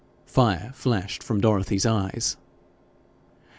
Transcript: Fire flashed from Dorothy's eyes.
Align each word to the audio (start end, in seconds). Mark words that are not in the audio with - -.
Fire 0.25 0.71
flashed 0.73 1.21
from 1.21 1.41
Dorothy's 1.41 1.85
eyes. 1.85 2.35